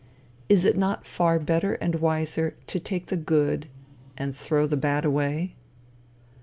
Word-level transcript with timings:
Is 0.49 0.65
it 0.65 0.75
not 0.79 1.05
far 1.05 1.37
better 1.37 1.75
and 1.75 1.93
wiser 1.93 2.55
to 2.65 2.79
take 2.79 3.05
the 3.05 3.15
good 3.17 3.67
and 4.17 4.35
throw 4.35 4.65
the 4.65 4.75
bad 4.75 5.05
away? 5.05 5.53